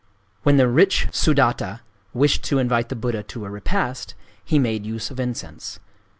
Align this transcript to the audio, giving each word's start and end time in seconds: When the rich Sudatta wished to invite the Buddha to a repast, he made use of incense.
When 0.41 0.57
the 0.57 0.67
rich 0.67 1.09
Sudatta 1.11 1.81
wished 2.11 2.43
to 2.45 2.57
invite 2.57 2.89
the 2.89 2.95
Buddha 2.95 3.21
to 3.21 3.45
a 3.45 3.51
repast, 3.51 4.15
he 4.43 4.57
made 4.57 4.83
use 4.83 5.11
of 5.11 5.19
incense. 5.19 5.79